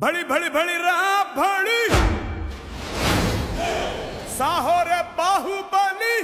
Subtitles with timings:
[0.00, 1.80] भली भली भली रहा भली
[4.36, 6.14] साहो रे बाहुबली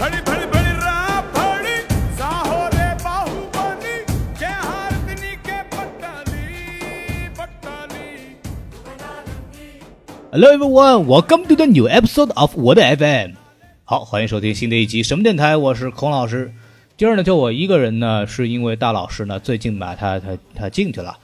[0.00, 1.76] भली भली भली रहा भली
[2.20, 3.96] साहो रे बाहुबली
[4.40, 6.46] जय हारदिनी के पट्टाली
[7.40, 8.08] पट्टाली
[10.32, 13.32] Hello everyone, welcome to the new episode of 我的 FM。
[13.84, 16.50] 好，欢迎收听新的一集什么电台，我是孔老师。
[16.98, 21.16] 今儿呢就我一个人呢，是因为大老师呢最近吧，他他他进去了，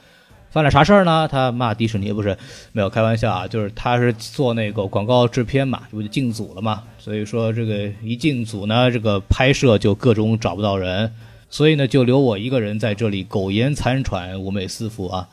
[0.49, 1.27] 犯了啥事儿呢？
[1.27, 2.39] 他骂迪士尼不是
[2.71, 6.85] 没有开玩笑啊，就是他是做那个广告制片嘛，这不就进组了嘛？
[6.97, 11.13] 所以说这个一进组呢，这个拍摄就各种找不到人，
[11.51, 15.29] 所以呢就留我一个人在这里苟延残喘，五美四伏啊。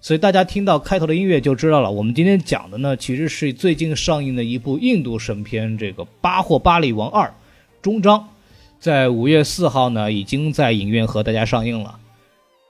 [0.00, 7.28] 所以大家听到开头的音乐就知道了，我们今天讲的呢，其实是最近上映的一部印度神片，这个《巴霍巴利王二》
[7.80, 8.28] 终章，
[8.84, 11.98] 在五月四号呢，已经在影院和大家上映了。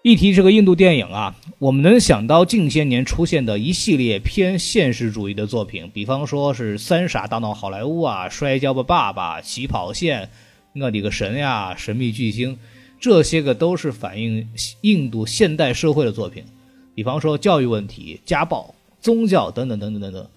[0.05, 10.23] 一提这个印度电影啊，我们能想到近些年出现的一系列偏现实主义的作品，比方说是《三傻大闹好莱坞》啊，《摔跤吧，爸爸》、《起跑线》、
[10.75, 12.53] 《那里个神呀》、《神秘巨星》，
[13.01, 14.49] 这些个都是反映
[14.83, 16.45] 印度现代社会的作品。
[16.95, 20.28] 比方说教育问题、家暴、宗教等等等等等等。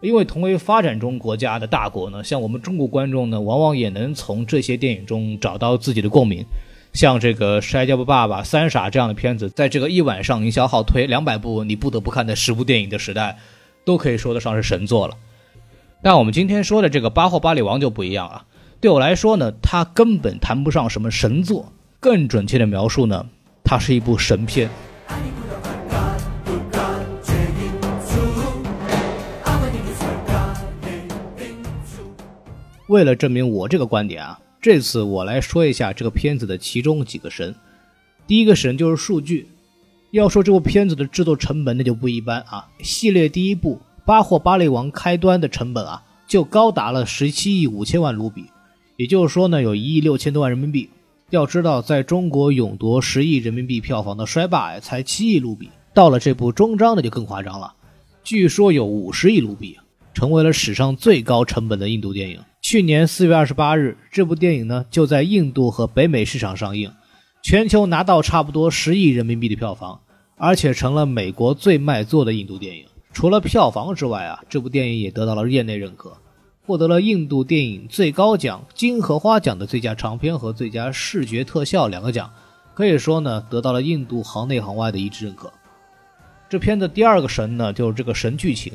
[0.00, 6.44] 因为同为发展中国家的大国呢，像我们中国观众呢，往往也能从这些电影中找到自己的共鸣。
[6.92, 13.38] 像这个《摔跤吧，爸爸》《三傻》这样的片子，在这个一晚上营销号推两百部你不得不看的十部电影的时代，
[13.84, 15.14] 都可以说得上是神作了。
[16.02, 18.44] 但我们今天说的这个《巴霍巴利王》就不一样啊，
[18.80, 23.26] 对我来说呢，它根本谈不上什么神作，更准确的描述呢，
[23.62, 24.70] 它是一部神片。
[32.88, 37.54] 为了证明我这个观点啊，这次我来说一下这个片子的其中几个神。
[38.26, 39.48] 第一个神就是数据。
[40.12, 42.68] 要说这部片子的制作成本，那就不一般啊。
[42.80, 48.44] 系列第一部《巴霍巴利王》开端的成本啊，就高达了十七亿五千万卢比，
[48.96, 50.88] 也就是说呢，有一亿六千多万人民币。
[51.30, 57.74] 要知道，在中国勇夺十亿人民币票房的《摔霸》才七亿卢比，到了这部终章那就更夸张了，
[58.22, 59.76] 据说有五十亿卢比，
[60.16, 62.40] 成为了史上最高成本的印度电影。
[62.62, 66.90] 去年四月二十八日，这部电影呢就在印度和北美市场上映，
[67.42, 70.00] 全球拿到差不多十亿人民币的票房，
[70.38, 72.86] 而且成了美国最卖座的印度电影。
[73.12, 76.16] 除了票房之外啊，这部电影也得到了业内认可，
[76.64, 82.32] 获得了印度电影最高奖金荷花奖的最佳长片和最佳视觉特效两个奖，
[82.72, 85.52] 可以说呢得到了印度行内行外的一致认可。
[86.48, 88.72] 这片的第二个神呢就是这个神剧情，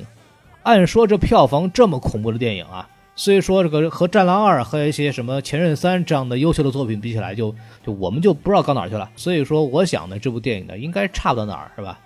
[0.64, 2.90] 按说这票房这么恐怖的电影啊。
[3.16, 7.54] 所以说，这个和《战狼二》和一些什么《前任三》这样的优秀的作品比起来，就
[7.86, 9.12] 就我们就不知道高哪儿去了。
[9.16, 12.00] 所以说，我想呢，这部电影呢应该差不到哪儿，是吧？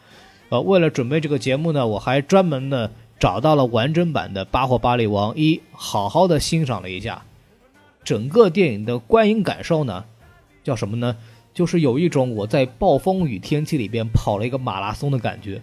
[0.50, 2.90] 呃，为了准备这个节目呢，我还专门呢
[3.20, 7.24] 找到了完整版的《巴霍巴利王一》，好好的欣赏了一下。
[8.04, 10.06] 整个电影的观影感受呢，
[10.64, 11.16] 叫什么呢？
[11.54, 15.62] 就是有一种我在暴风雨天气里边跑了一个马拉松的感觉。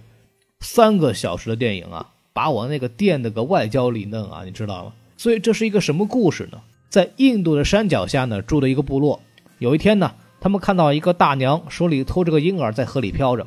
[0.61, 4.93] 三个小时的电影啊，把我那个电的个外焦里嫩啊，你知道吗？
[5.16, 6.59] 所以这是一个什么故事呢？
[6.88, 9.20] 在印度的山脚下呢，住的一个部落。
[9.59, 13.47] 有一天呢，他们看到一个大娘手里拖着个婴儿在河里漂着，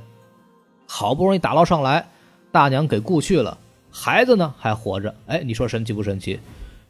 [0.88, 2.08] 好不容易打捞上来，
[2.52, 3.58] 大娘给雇去了，
[3.92, 5.14] 孩子呢还活着。
[5.28, 6.40] 哎，你说神奇不神奇？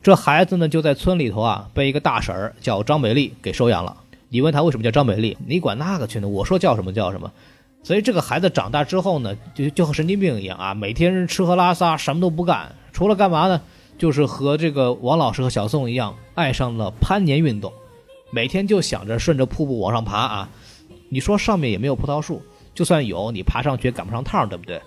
[0.04, 3.98] 这孩子呢就在村里头啊，被一个大婶儿叫张美丽给收养了。
[4.30, 5.36] 你问他为什么叫张美丽？
[5.48, 6.28] 你管那个去呢？
[6.28, 7.32] 我说叫什么叫什么。
[7.86, 13.62] 所以这个孩子长大之后呢，就就和神经病一样啊，每天吃喝拉撒什么都不干，除了干嘛呢？
[14.00, 17.72] 就是和这个王老师和小宋一样，爱上了攀岩运动，
[18.32, 20.50] 每天就想着顺着瀑布往上爬啊。
[21.10, 22.42] 你说上面也没有葡萄树，
[22.74, 24.82] 就算有，你爬上去也赶不上趟，对不对？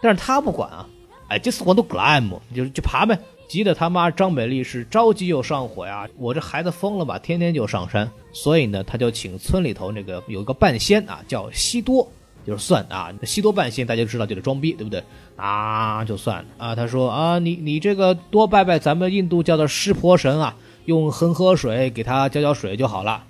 [0.00, 0.86] 但是他不管啊，
[1.26, 3.18] 哎，这次我都 climb，就就爬呗。
[3.48, 6.08] 急得他妈张美丽是着急又上火呀！
[6.16, 7.18] 我这孩子疯了吧？
[7.18, 12.08] 天天就上山，所以呢，他就请村里头那个有一个半仙啊，叫西多。
[12.46, 15.02] 就是算啊，西多半仙大家就知道就得装逼，对不对？
[15.36, 20.54] 啊，就算啊，他说啊，你你这个多拜拜咱们印度教的湿婆神啊，
[20.84, 23.24] 用恒河水给他浇浇水就好了。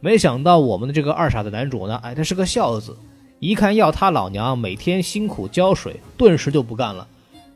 [0.00, 2.96] 没想到我们的这个二傻子男主呢，哎，他是个孝子，
[3.38, 7.06] 一看要他老娘每天辛苦浇水，顿时就不干了，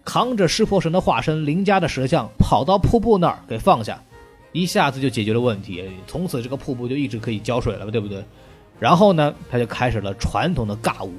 [0.04, 4.02] 扛着湿婆神的化身邻家的石像，跑到瀑布那儿给放下，
[4.52, 8.24] 一下子就解决了问题，从此这个瀑布就一直可以浇水了，对不对？
[8.80, 11.12] 然后呢，他就开始了传统的尬舞。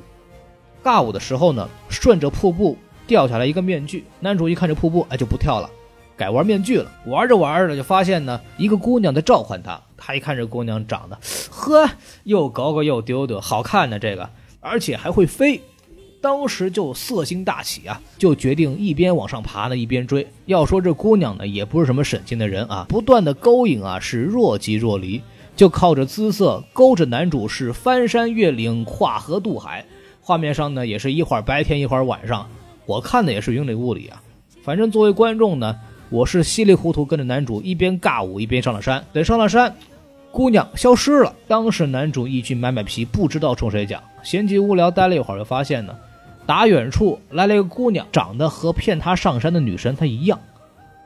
[0.84, 2.76] 尬舞的时候呢，顺着瀑布
[3.06, 4.04] 掉下来一个面具。
[4.20, 5.70] 男主一看这瀑布，哎，就不跳了，
[6.18, 6.92] 改玩面具了。
[7.06, 9.80] 玩着玩着就发现呢，一个姑娘在召唤他。
[9.96, 11.20] 他一看这姑娘长得，
[11.52, 11.88] 呵，
[12.24, 14.28] 又高高又丢丢，好看呢这个，
[14.60, 15.62] 而且还会飞。
[16.20, 20.28] 当时就色心大起啊，就决定一边往上爬呢，一边追。
[20.46, 25.22] 要说这姑娘呢，也不是什么省心的人啊，不断的勾引啊，是若即若离，
[25.56, 29.86] 就靠着姿色勾着男主是翻山越岭、跨河渡海。
[30.22, 32.48] 画面上呢，也是一会儿白天一会儿晚上，
[32.86, 34.22] 我看的也是云里雾里啊。
[34.64, 35.76] 反正作为观众呢，
[36.10, 39.04] 我是稀里糊涂跟着男主一边尬舞一边上了山。
[39.12, 39.76] 等上了山，
[40.32, 41.34] 姑娘消失了。
[41.48, 45.96] 当时男主一句买买皮，不知道冲谁讲，闲极无聊待了一会儿，就发现呢。
[46.46, 50.40] 打远处来了一个姑娘，长得和骗他上山的女神她一样。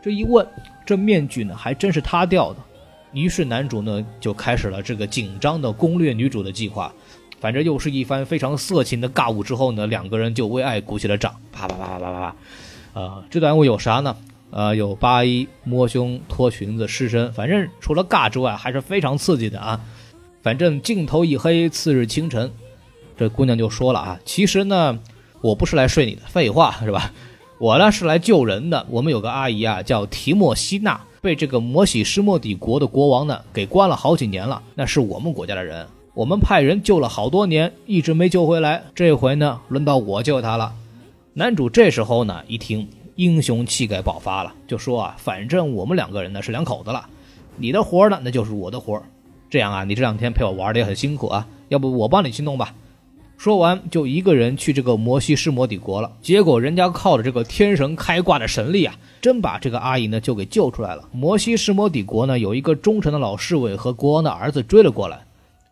[0.02, 0.46] 这一问，
[0.86, 2.60] 这面具呢还真是他掉的。
[3.16, 6.94] 于是男主呢就开始了这个紧张的攻略女主的计划。
[7.40, 12.36] 反正又是一番非常色情的尬舞之后呢，两个人就为爱鼓起了掌，啪啪啪啪啪啪啪。
[12.94, 14.16] 呃，这段舞有啥呢？
[14.52, 19.82] 呃，有扒衣、摸胸、脱裙子、湿身，反正除了尬之外，还是非常刺激的啊。
[20.44, 22.52] 反正镜头一黑，次日清晨，
[23.18, 25.00] 这姑娘就说了啊，其实呢。
[25.42, 27.12] 我不是来睡你的，废话是吧？
[27.60, 28.84] 我呢是来救人的。
[28.90, 34.62] 我们有个阿姨啊，叫提莫西娜，被这个摩西施莫底国的国王呢给关了好几年了。
[34.76, 38.84] 那是我们国家的人，我们派人救了好多年，一直没救回来。
[38.94, 40.72] 这回呢，轮到我救他了。
[41.34, 47.08] 男主这时候呢一听，英雄气概爆发了，就说啊，反正我们两个人呢是两口子了，
[47.58, 49.02] 你的活呢那就是我的活
[49.50, 52.76] 这样啊，你这两天陪我玩的也很辛苦啊，要不我帮你去弄吧。
[53.38, 56.12] 说完，就一个人去这个摩西施摩底国了。
[56.22, 61.04] 结果人家靠着这个天神开挂的神力啊，真把这个阿姨呢就给救出来了。
[61.12, 65.26] 摩西施摩底国呢有一个忠诚的老侍卫和国王的儿子追了过来，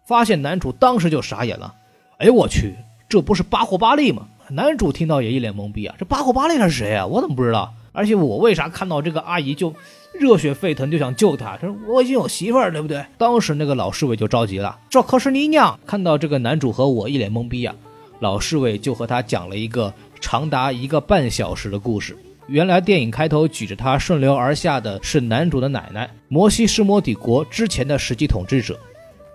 [0.05, 1.73] 发现男主当时就傻眼了。
[2.17, 2.75] 哎我去，
[3.07, 4.27] 这不是巴霍巴利吗？
[4.49, 7.05] 男主听到也一脸懵逼啊，这巴霍巴利他是谁啊？
[7.05, 7.73] 我怎么不知道？
[7.93, 9.73] 而且我为啥看到这个阿姨就？
[10.19, 11.57] 热血沸腾，就想救他。
[11.57, 17.75] 他说：“我已经有媳妇儿，对不对？”当时那个老侍卫就着急了：“这可是你娘！”看到这个男主和我一脸懵逼啊，
[18.19, 22.17] 老侍卫就和他讲了一个长达一个半小时的故事。
[22.47, 28.77] 原来电影开头举着他顺流而下的是男主的奶奶，摩西施摩底国之前的实际统治者。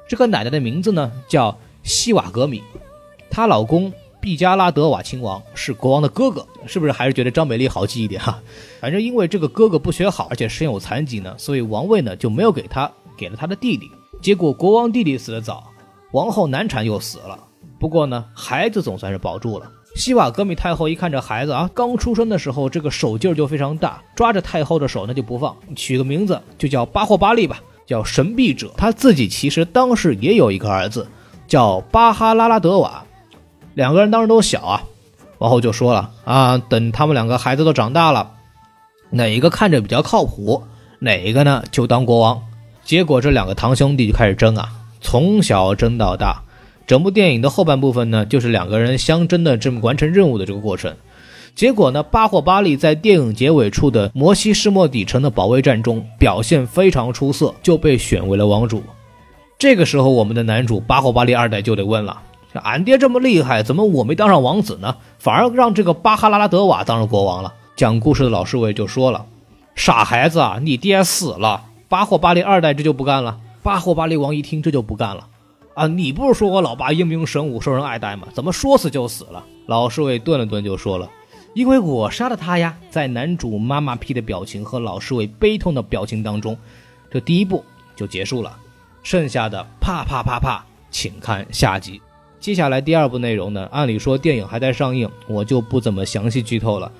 [0.06, 2.62] 这个奶奶的名字呢叫西瓦格米，
[3.30, 3.92] 她老公。
[4.20, 8.38] 毕加拉德瓦亲王是国王的哥哥，是不是还是觉得张美丽好记一点哈？
[8.80, 13.90] 反正因为这个哥哥不学好，而且身有残疾呢，所以王位呢就没有给他，给了他的弟弟。
[14.20, 15.70] 结果国王弟弟死得早，
[16.12, 17.38] 王后难产又死了。
[17.78, 19.70] 不过呢，孩子总算是保住了。
[19.94, 28.72] 西瓦格米太后一看这孩子啊，刚出生的时候这个手劲儿就非常大，抓着太后的手那就不放，取个名字就叫巴霍巴利吧，叫神臂者。
[28.76, 31.06] 他自己其实当时也有一个儿子，
[31.46, 33.04] 叫巴哈拉拉德瓦。
[33.74, 34.82] 两个人当时都小啊，
[35.38, 38.32] 王后就说了啊，等他们两个孩子都长大了，
[39.10, 40.62] 哪一个看着比较靠谱，
[40.98, 42.42] 哪一个呢就当国王。
[42.84, 44.68] 结果这两个堂兄弟就开始争啊，
[45.00, 46.42] 从小争到大。
[46.86, 50.96] 整部电影的后半部分呢，就是两个人相争的这么完成任务的这个过程。
[51.54, 58.82] 结果呢，巴霍巴利在电影结尾处的摩西施莫底城的保卫战中表现非常出色，就被选为了王主。
[59.58, 62.22] 这个时候，我们的男主巴霍巴利二代就得问了。
[62.54, 64.96] 俺爹这么厉害，怎么我没当上王子呢？
[65.18, 67.52] 反而让这个巴哈拉拉德瓦当上国王了。
[67.76, 69.26] 讲故事的老侍卫就说了
[69.76, 75.28] ：“傻孩子啊，你爹死了，巴霍巴利二代这就不干了。”巴霍巴利王一听这就不干了
[75.74, 78.26] ：“啊，你不是说我老爸英明神武，受人爱戴吗？
[78.32, 81.08] 怎么说死就死了？”老侍卫顿了顿就说了
[81.54, 86.56] ：“因为我杀了他呀。”在男主妈妈批的表情和老侍卫悲痛的表情当中，
[87.10, 87.62] 这第一部
[87.94, 88.56] 就结束了，
[89.02, 92.00] 剩下的啪啪啪啪，请看下集。
[92.40, 93.68] 接下来第二部内容呢？
[93.72, 96.90] 按理说电影还在上映，我就不怎么详细剧透了。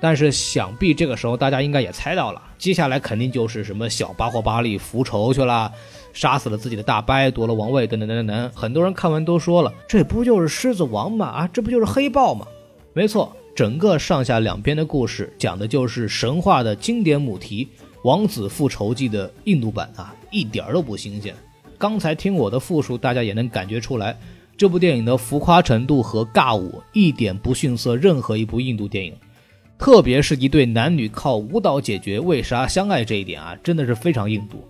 [0.00, 5.72] 但是想必这个时候大家应该也猜到了，接下来肯定就是什么小巴霍巴利复仇去了，
[6.12, 8.50] 杀死了自己的大伯，夺了王位，等等等等等。
[8.54, 11.26] 很多人看完都说了，这不就是狮子王吗？
[11.26, 12.46] 啊，这不就是黑豹吗？
[12.92, 17.64] 没错，整个上下两边的故事讲的就是神话的经典母题
[18.02, 21.34] 《王子复仇记》的印度版啊，一点儿都不新鲜。
[21.76, 24.16] 刚才听我的复述，大家也能感觉出来。
[24.58, 29.14] 这部电影的浮夸程度和尬舞一点不逊色任何一部印度电影，
[29.78, 34.66] 特别是一对男女靠舞蹈解决为啥相爱这一点啊，真的是非常印度。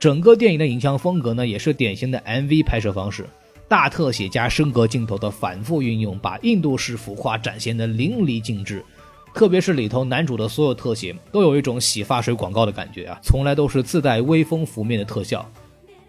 [0.00, 3.24] 整个电影的影像风格呢，也是典型的 MV 拍摄方式，
[3.68, 8.84] 大特写加升格镜头的反复运用，把印度式浮夸展现的淋漓尽致。
[9.32, 15.48] 特别是里头男主的所有特写，都有一种洗发水广告的感觉啊，从来都是自带微风拂面的特效。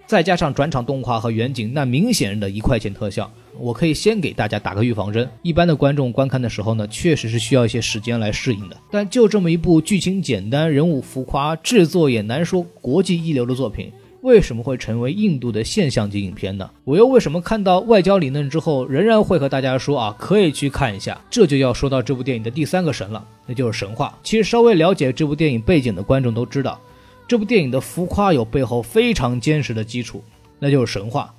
[0.08, 5.30] 再加上转场动画和远景，那明显的一块钱特效，我可以先给大家打个预防针。
[5.42, 8.78] 一般的观众观看的时候呢，确实是需要一些时间来适应的。
[8.90, 16.70] 但就这么一部剧情简单、人物浮夸、制作也难说、国际一流的作品，为什么会成为印度的现象级影片呢？
[16.86, 21.20] 我又为什么看到外交理论之后，仍然会和大家说啊，可以去看一下？
[21.30, 24.18] 这就要说到这部电影的第三个神了，那就是神话。
[24.24, 26.80] 其实稍微了解这部电影背景的观众都知道，
[27.28, 30.24] 这部电影的浮夸有背后非常坚实的基础，
[30.60, 31.34] 那就是神话。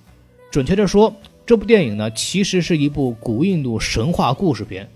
[0.50, 1.14] 准确的说，
[1.46, 4.86] 这部电影呢，其实是一部古印度神话故事片。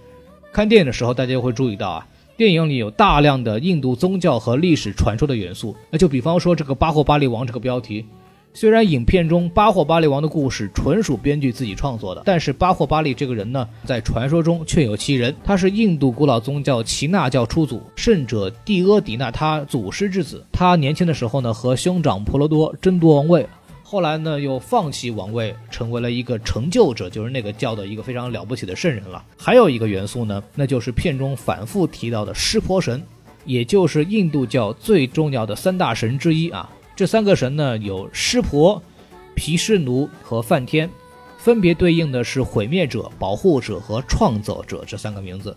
[0.53, 2.07] 看电影的时候，大家会注意到啊，
[2.37, 5.75] 电影里有大量的印度宗教和历史传说的元素。
[5.89, 8.05] 那就比方说这个巴霍巴利王这个标题，
[8.55, 15.35] 虽然影片中巴霍巴利王的故事纯属编剧自己创作的，但是巴霍巴利这个人呢，在传说中确有其人。
[15.43, 20.45] 他是印度古老宗教耆那教初祖圣者蒂阿迪那他祖师之子。
[20.53, 23.47] 他年轻的时候呢，和兄长婆罗多争夺王位。
[23.83, 29.25] 后来呢，又放弃王位，成为了一个成就者，就是那个教的一个非常了不起的圣人了。
[29.37, 33.03] 还有一个元素呢，那就是片中反复提到的湿婆神，
[33.47, 36.69] 也就是印度教最重要的三大神之一啊。
[37.03, 38.81] 这三个神呢，有湿婆、
[39.35, 40.89] 毗湿奴和梵天，
[41.37, 45.57] 分别对应的是毁灭者、保护者和创造者这三个名字。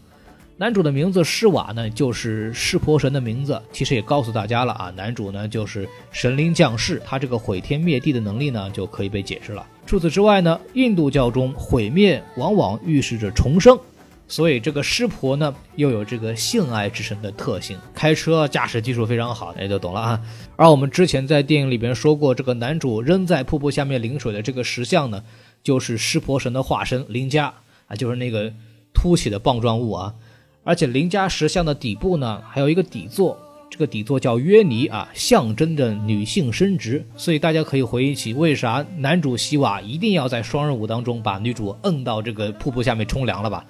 [0.57, 3.61] 男主的名字施瓦呢，就是湿婆神的名字。
[3.71, 9.63] 其实也告诉大家了啊，男主呢就是神灵降世，他这个毁天灭地的能力呢就可以被解释了。
[9.85, 13.77] 除此之外呢，印度教中毁灭往往预示着重生，
[14.27, 20.21] 所以这个湿婆呢又有这个性爱之神的特性，开车驾驶技术非常好，大家就懂了啊。
[20.55, 25.23] 而我们之前在电影里边说过，这个男主扔在瀑布下面淋水的这个石像呢，
[25.61, 27.53] 就是湿婆神的化身林伽
[27.87, 28.51] 啊，就是那个
[28.93, 30.15] 凸起的棒状物啊。
[30.63, 33.37] 而且林家石像的底部呢，还有一个底座，
[33.69, 37.05] 这个底座叫约尼啊，象征着女性生殖。
[37.15, 43.63] 所以大家可以回忆起，为啥男主希瓦一定要在双人舞当中把女主摁到这个瀑布下面冲凉了吧？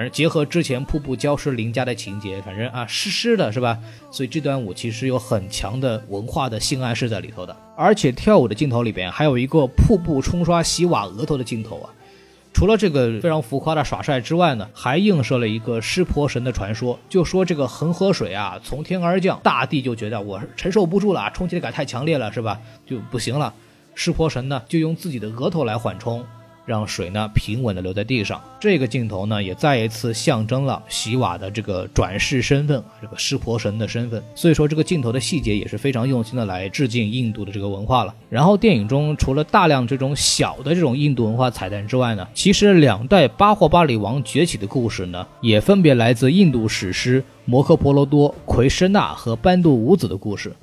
[0.00, 3.78] 反正结合之前瀑布浇湿林家的情节，反正啊湿湿的是吧？
[4.10, 7.54] 所以这段舞其实有很强的文化的性暗示在里头的。
[7.76, 11.92] 而且跳舞的镜头里边还有一个瀑布冲刷洗瓦额头的镜头啊。
[12.54, 22.58] 除了这个非常浮夸的耍帅之外呢，还映射了一个湿婆神的传说，就说这个恒河水啊从天而降，大地就觉得我承受不住了，冲击感太强烈了，是吧？
[22.86, 23.52] 就不行了，
[23.94, 26.24] 湿婆神呢就用自己的额头来缓冲。
[26.66, 34.22] 让水呢平稳地留在地上，这个镜头呢也再一次象征了洗瓦的这个转世身份，这个湿婆神的身份。
[34.34, 38.14] 所以说这个镜头的细节也是非常用心的来致敬印度的这个文化了。
[38.28, 50.54] 然后电影中除了大量这种小的这种印度文化彩蛋之外呢，其实两代巴霍巴里王崛起的故事呢，也分别来自印度史诗《摩诃婆罗多》奎师那和班杜五子的故事。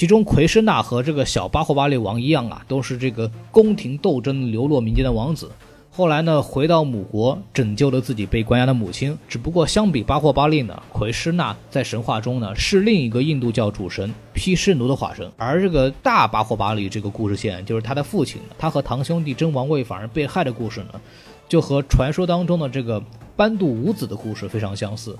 [0.00, 5.52] 其中，奎师那和这个小巴霍巴利王一样啊，都是这个宫廷斗争流落民间的王子。
[5.90, 9.14] 后来呢，回到母国，拯救了自己被关押的母亲。
[9.28, 15.30] 只不过，相比巴霍巴利呢，奎师那在神话中呢是另一个印度教主神毗湿奴的化身。
[15.36, 20.98] 而这个大巴霍巴利这个故事线，就是他的父亲，他和堂兄弟争王位反而被害的故事呢，
[21.46, 23.02] 就和传说当中的这个
[23.36, 25.14] 班杜五子的故事非常相似。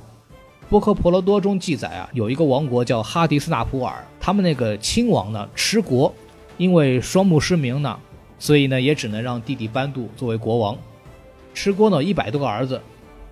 [0.71, 6.15] 波克婆罗多中记载啊，有一个王国叫哈迪斯纳普尔，他们那个亲王呢持国，
[6.59, 7.99] 因为双目失明呢，
[8.39, 10.79] 所以呢也只能让弟弟班杜作为国王。
[11.53, 12.81] 持国呢一百多个儿子，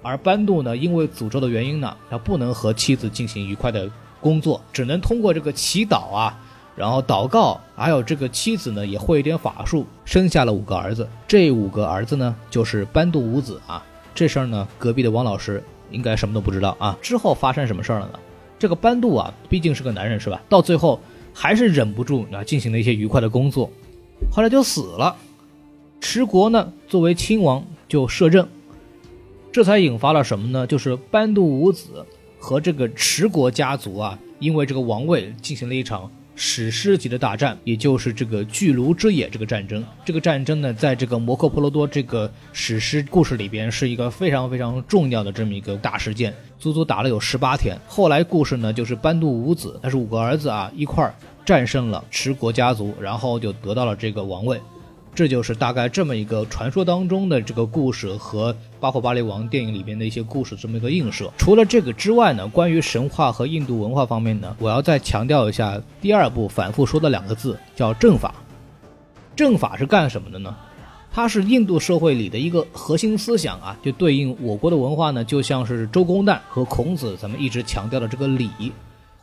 [0.02, 3.88] 而班杜呢因为诅咒的原因呢，他不能和妻子进行愉快的
[4.20, 6.36] 工作，只能通过这个祈祷啊，
[6.74, 11.08] 然后祷告，还有这个妻子呢也会一点法术，生下了五个儿子。
[11.28, 13.80] 这五个儿子呢就是班杜五子啊。
[14.12, 15.62] 这事儿呢隔壁的王老师。
[15.90, 16.98] 应该什么都不知道啊！
[17.00, 18.18] 之后发生什么事儿了呢？
[18.58, 20.42] 这个班杜啊，毕竟是个男人是吧？
[20.48, 21.00] 到最后
[21.32, 23.70] 还是忍不住啊，进行了一些愉快的工作，
[24.32, 25.16] 后来就死了。
[26.00, 28.48] 持国呢，作为亲王就摄政，
[29.52, 30.66] 这才引发了什么呢？
[30.66, 32.04] 就是班杜五子
[32.38, 36.10] 和这个持国家族啊，因为这个王位进行了一场。
[36.40, 39.84] 史诗级的大战，也就是这个巨卢之野这个战争。
[40.04, 47.76] 这个战争呢，在这个摩诃婆罗多这个史诗故事里边，是一个非常非常重要的这么一个大事件，足足打了有十八天。
[47.88, 51.12] 后来故事呢，就是班杜五子，他是五个儿子啊，一块儿
[51.44, 54.60] 战胜了持国家族，然后就得到了这个王位。
[55.18, 61.28] 这就是大概这么一个传说当中的这个故事和《巴霍巴利王》电影里边的一些故事这么一个映射。
[61.36, 68.32] 除了这个之外呢，关于神话和印度文化方面呢，我要再强调一下第二部反复说的两个字，叫正法。
[69.34, 70.54] 正法是干什么的呢？
[71.10, 78.48] 它是印度社会里的一个核心思想啊，就对应我国的文化呢，就像是周公旦和孔子咱们一直强调的这个礼。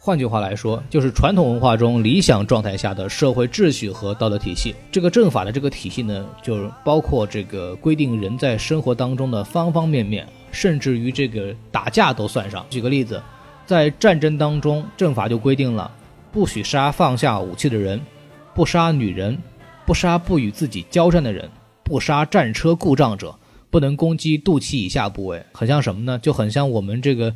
[0.06, 4.76] 换句话来说，就是传统文化中理想状态下的社会秩序和道德体系。
[4.92, 12.64] 这个政法的这个体系呢，就是包括这个规定人在生活当中的方方面面，甚至于这个打架都算上。
[12.70, 13.20] 举个例子，
[13.66, 15.90] 在战争当中，政法就规定了
[16.32, 18.00] 不许杀放下武器的人，
[18.54, 19.36] 不杀女人，
[19.88, 21.50] 不杀不与自己交战的人，
[21.84, 23.36] 不杀战车故障者，
[23.72, 25.44] 不能攻击肚脐以下部位。
[25.52, 26.20] 很像什么呢？
[26.20, 27.34] 就很像我们这个。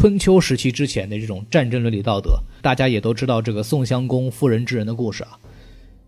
[0.00, 5.30] 春秋时期之前的这种战争伦理道德，大家也都知道这个宋襄公妇人之仁的故事啊。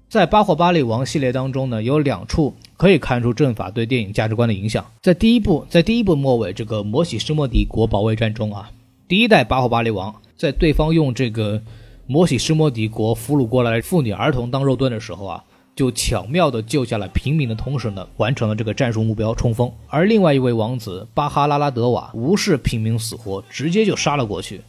[0.08, 4.86] 在《八霍巴利王》系列当中呢，有两处可以看出阵法对电影价值观的影响。
[5.02, 8.70] 在第一部，在第一部末尾这个摩西施莫底国保卫战中啊，
[9.08, 11.60] 第一代八霍巴利王在对方用这个
[12.06, 15.44] 摩西施莫底国俘虏过来妇女儿童当肉盾的时候啊。
[15.76, 19.70] 就巧妙地救下了平民的同时呢，完成了这个战术目标冲锋。
[19.88, 24.60] 而另外一位王子巴哈拉拉德瓦无视平民死活，直接就杀了过去。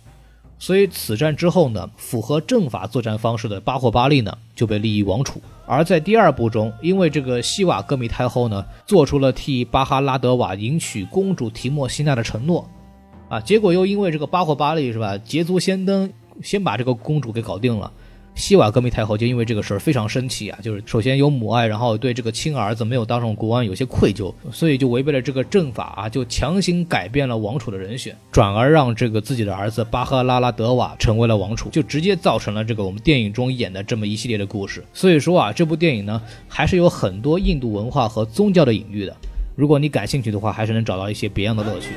[0.58, 5.42] 所以此战之后呢，符合正法作战方式的巴霍巴利呢就被立于王储。
[5.66, 12.70] 而在第二部中，因为这个西瓦戈米太后呢做出了替巴哈拉德瓦迎娶公主提莫西娜的承诺，
[13.28, 17.92] 啊，结果又因为这个巴霍巴利是吧捷足先登，先把这个公主给搞定了。
[18.34, 34.84] 西瓦戈密太后就因为这个事儿非常生气啊，就是首先有母爱，然后对这个亲儿子没有当上国王有些愧疚，所以就违背了这个政法啊，就强行改变了王储的人选，转而让这个自己的儿子巴赫拉拉德瓦成为了王储，就直接造成了这个我们电影中演的这么一系列的故事。
[34.94, 39.16] 所以说啊，这部电影呢还是有很多印度文化和宗教的隐喻的，
[39.56, 41.90] 如果你感兴趣的话，还是能找到一些别样的乐趣。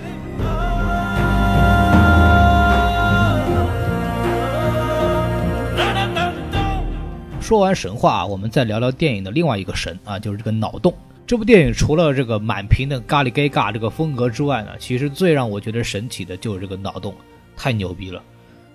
[7.44, 10.94] 说完神话，我们再聊聊电影的另外一个神啊，就是这个脑洞。
[11.26, 17.14] 这部电影除了这个满屏的咖喱 gay 尬这个风格之外呢，其实最让我觉得神奇的就是这个脑洞，
[17.54, 18.22] 太牛逼了。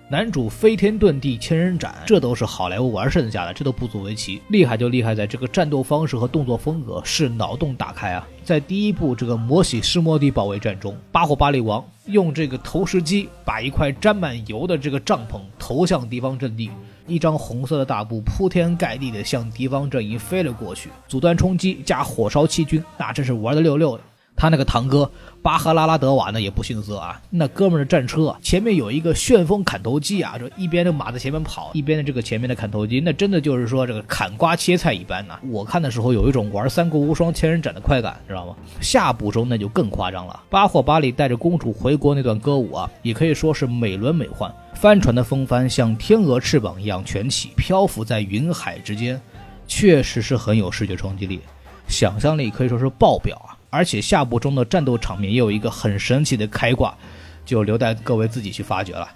[0.08, 4.40] 男主飞天遁地千人斩，这都是好莱坞玩剩下的，这都不足为奇。
[4.50, 8.24] 厉害就厉害在这个战斗方式和动作风格是脑洞打开啊。
[8.44, 16.70] 在第一部这个摩西施摩地保卫战中，巴霍巴利王用这个投石机把一块沾满油的这个帐篷投向敌方阵地。
[17.10, 24.04] 一张红色的大布铺天盖地的向敌方阵营飞了过去，阻断冲击加火烧七军，那真是玩的溜溜的。
[24.40, 25.10] 他那个堂哥
[25.42, 35.38] 巴赫拉拉德瓦呢也不逊色啊，那哥们的战车前面有一个旋风砍头机啊，就一边的马在前面跑，一边的这个前面的砍头机，那真的就是说这个砍瓜切菜一般呐。
[35.50, 38.56] 我看的时候有一种玩三国无双千人斩的快感，知道吗？
[38.80, 44.50] 下部中那就更夸张了，巴霍巴里带着公主回国那段歌舞啊，也可以说是美轮美奂。
[44.72, 49.20] 帆船的风帆像天鹅翅膀一样卷起，漂浮在云海之间，
[49.66, 51.40] 确实是很有视觉冲击力，
[51.88, 53.49] 想象力可以说是爆表啊！
[53.70, 56.92] 而且下部中的战斗场面也有一个很神奇的开挂，
[57.44, 59.08] 就留待各位自己去发掘了。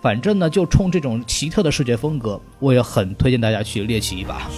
[0.00, 4.48] 反正呢，就冲这种奇特的视觉风格，我也很推荐大家去猎奇一把。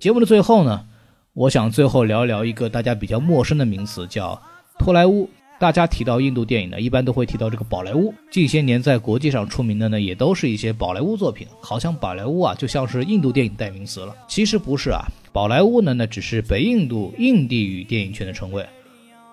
[0.00, 0.86] 节目的最后呢？
[1.34, 4.40] 我想最后聊一聊一个大家比较陌生的名词，叫
[4.78, 5.28] 托莱乌。
[5.60, 8.14] 大家提到印度电影呢，一般都会提到这个宝莱坞。
[8.30, 11.48] 近些年在国际上出名的呢，也都是一些宝莱坞作品。
[11.60, 14.14] 好像宝莱坞啊，就像是印度电影代名词了。
[14.28, 18.64] 其实不是啊，宝莱坞呢，那只是北印度印地语电影圈的称谓。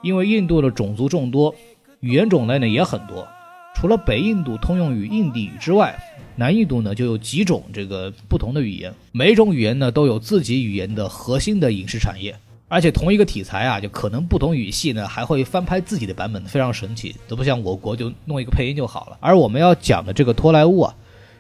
[0.02, 1.54] 因为印度的种族众多，
[2.00, 3.28] 语言种类呢也很多。
[3.76, 5.96] 除了北印度通用语印地语之外，
[6.36, 12.36] 南印度呢就有几种这个不同的语言，每种语言呢都有自己语言的核心的影视产业，
[12.68, 19.18] 而且同一个题材啊，就可能不同语系呢还会翻拍自己的版本，非常神奇，都不像我国就弄一个配音就好了。
[19.20, 20.96] 而我们要讲的这个托莱乌啊，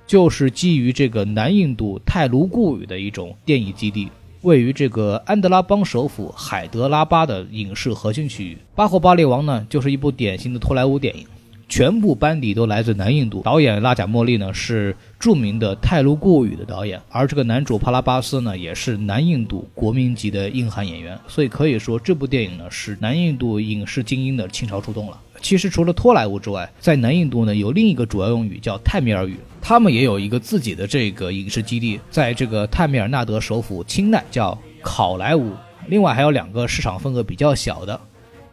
[0.05, 4.09] 就是基于这个南印度泰卢固语的一种电影基地，
[4.41, 8.57] 位于这个安德拉邦首府海德拉巴的影视核心区域。
[8.75, 11.25] 巴霍巴利王呢，就是一部典型的托莱乌电影。
[11.67, 25.19] 全部班底都来自南印度，导演拉贾莫利呢是著名的泰卢固语的导演，而这个男主帕拉巴斯呢也是南印度国民级的硬汉演员，所以可以说这部电影呢是南印度影视精英的倾巢出动了。
[25.41, 35.51] 其实除了托莱乌之外，在南印度呢有另一个主要用语叫泰米尔语，他们也有一个自己的这个影视基地，在这个泰米尔纳德首府钦奈叫考莱乌，
[35.87, 37.99] 另外还有两个市场份额比较小的，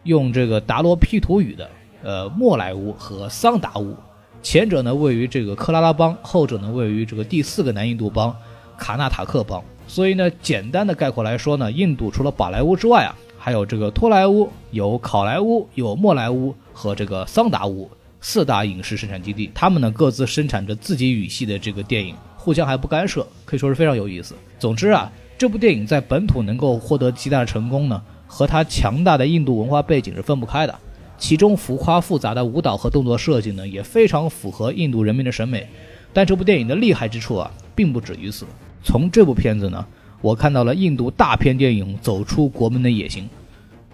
[0.04, 1.68] 用这个达罗毗荼语的。
[2.02, 3.96] 呃，莫莱乌和桑达乌，
[4.42, 8.34] 前者呢位于这个克拉拉邦，后者呢位于这个第四个南印度邦
[8.76, 9.62] 卡纳塔克邦。
[9.86, 19.50] 所以呢，简单的概括来说呢，印度除了宝莱坞之外啊，还有这个托莱乌、有考莱乌、有莫莱乌和这个桑达乌四大影视生产基地。
[19.54, 24.34] 他们呢各自生产着自己语系的这个电影，互相还不干涉，可以说是非常有意思。
[24.58, 28.02] 总之啊，这部电影在本土能够获得极大的成功呢。
[28.26, 30.74] 和它强大的印度文化背景是分不开的。
[31.22, 35.64] 其中浮夸复杂的舞蹈和动作设计呢，也非常符合印度人民的审美。
[36.12, 38.44] 但这部电影的厉害之处啊，并不止于此。
[38.82, 39.86] 从这部片子呢，
[40.20, 43.28] 我看到了印度大片电影走出国门的野心。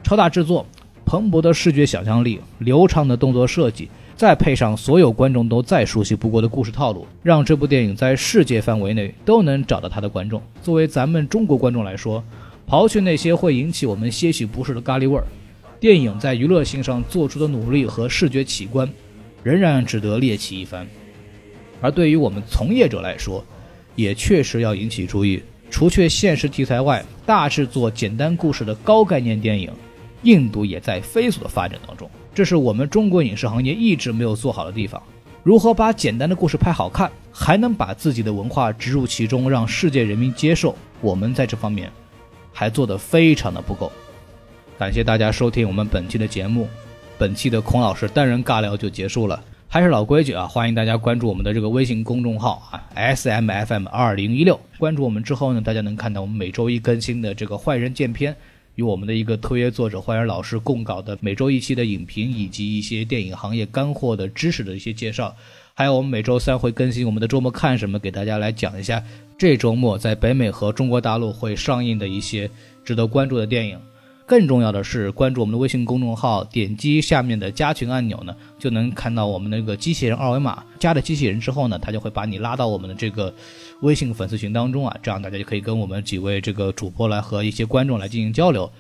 [0.02, 0.64] 超大制作、
[1.04, 10.40] 蓬勃的视觉想象力、流畅的动作设计，再配上所有观众都再熟悉不过的故事套路，让这部电影在世界范围内都能找到它的观众。
[10.62, 12.24] 作为咱们中国观众来说，
[12.66, 15.24] 刨去那些会引起我们些许不适的咖喱味儿。
[15.80, 18.88] 电影在娱乐性上做出的努力和视觉奇观，
[19.44, 20.86] 仍然值得猎奇一番。
[21.80, 23.44] 而对于我们从业者来说，
[23.94, 25.42] 也确实要引起注意。
[25.70, 29.70] 除却现实题材外，大制作、简单故事的高概念电影，
[30.22, 32.10] 印度也在飞速的发展当中。
[32.34, 35.00] 这是我们中国影视行业一直没有做好的地方。
[35.44, 40.74] 如何把简单的故事拍好看，还能把自己的文化植入其中，让世界人民接受？
[41.00, 41.92] 我们在这方面
[42.52, 43.92] 还做得非常的不够。
[44.78, 46.68] 感谢大家收听我们本期的节目，
[47.18, 49.42] 本期的孔老师单人尬聊就结束了。
[49.66, 54.58] 还是老规矩啊，欢迎大家关注我们的这个微信公众号啊，S M F M 二零一六。
[54.78, 58.36] 关注我们之后呢，大家能看到我们每周一更新的这个坏人见片，
[58.76, 65.34] 与我们的一个特约作者坏人老师共稿的每周一期的影评，以及一些电影行业干货的知识的一些介绍。
[65.74, 69.02] 还有我们每周三会更新我们的周末看什么，给大家来讲一下
[69.36, 72.48] 这周末在北美和中国大陆会上映的一些
[72.84, 73.76] 值得关注的电影。
[74.27, 80.63] 更重要的是，关注我们的微信公众号，点击下面的加群按钮呢，就能看到我们那个机器人二维码。
[80.79, 83.33] 加了机器人之后呢，他就会把你拉到我们的这个
[83.81, 88.71] 微信粉丝群当中啊，这样大家就可以跟我们几位这个主播来和一些观众来进行交流。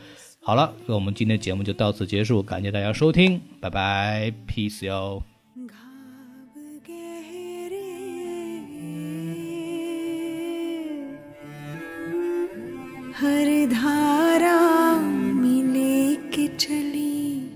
[0.41, 5.23] 好了，那我们今天节目就到此结束，感谢大家收听，拜拜，peace 哟。
[13.15, 14.86] हर धारा मिले के
[16.56, 17.50] चली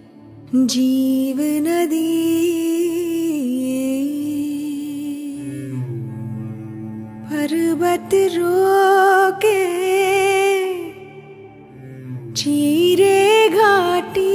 [0.55, 2.13] जीव नदी।
[7.27, 9.63] पर्वत रोके
[12.33, 14.33] चीरे घाटी।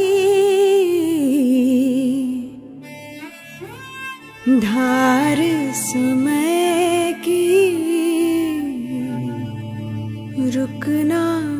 [4.60, 5.38] धार
[5.74, 7.46] समय की
[10.50, 11.57] रुकना